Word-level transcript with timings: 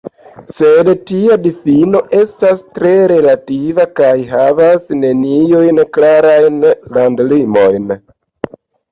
Sed 0.51 0.87
tia 1.09 1.35
difino 1.41 1.99
estas 2.19 2.63
tre 2.77 2.93
relativa, 3.11 3.85
kaj 3.99 4.13
havas 4.31 4.87
neniujn 5.03 5.83
klarajn 5.99 6.57
landlimojn. 6.97 7.93